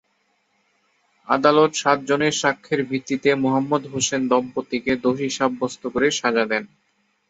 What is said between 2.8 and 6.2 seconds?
ভিত্তিতে মোহাম্মদ হোসেন দম্পত্তিকে দোষী সাব্যস্ত করে